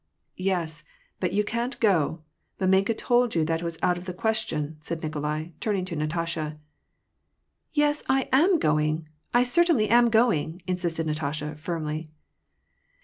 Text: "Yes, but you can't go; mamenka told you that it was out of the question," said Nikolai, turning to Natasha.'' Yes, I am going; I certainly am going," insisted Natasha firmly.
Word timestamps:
"Yes, 0.51 0.83
but 1.19 1.31
you 1.31 1.43
can't 1.43 1.79
go; 1.79 2.23
mamenka 2.59 2.95
told 2.97 3.35
you 3.35 3.45
that 3.45 3.61
it 3.61 3.63
was 3.63 3.77
out 3.83 3.99
of 3.99 4.05
the 4.05 4.15
question," 4.15 4.77
said 4.81 5.03
Nikolai, 5.03 5.49
turning 5.59 5.85
to 5.85 5.95
Natasha.'' 5.95 6.57
Yes, 7.81 8.01
I 8.09 8.27
am 8.33 8.57
going; 8.57 9.07
I 9.31 9.43
certainly 9.43 9.89
am 9.89 10.09
going," 10.09 10.63
insisted 10.65 11.05
Natasha 11.05 11.53
firmly. 11.55 12.09